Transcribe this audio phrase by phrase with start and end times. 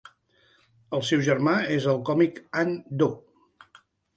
[0.99, 3.11] El seu germà és el còmic Anh Do.